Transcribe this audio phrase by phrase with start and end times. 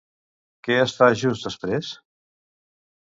[0.67, 1.93] Què es fa, just després?